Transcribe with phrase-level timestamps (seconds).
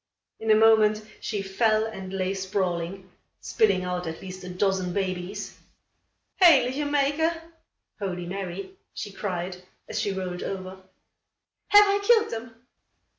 [0.39, 5.59] In a moment, she fell and lay sprawling, spilling out at least a dozen babies.
[6.41, 7.31] "Heilige Mayke"
[7.99, 10.81] (Holy Mary!), she cried, as she rolled over.
[11.67, 12.55] "Have I killed them?"